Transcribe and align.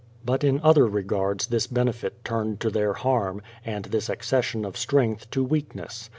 But 0.25 0.43
in 0.43 0.59
other 0.61 0.87
regards 0.87 1.45
this 1.45 1.67
benefit 1.67 2.25
turned 2.25 2.59
to 2.61 2.71
their 2.71 2.93
harm, 2.93 3.43
and 3.63 3.85
this 3.85 4.09
accession 4.09 4.65
of 4.65 4.75
strength 4.75 5.29
to 5.29 5.43
weakness. 5.43 6.09